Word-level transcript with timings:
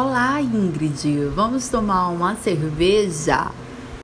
Olá, 0.00 0.40
Ingrid, 0.40 1.24
vamos 1.34 1.68
tomar 1.68 2.10
uma 2.10 2.36
cerveja? 2.36 3.50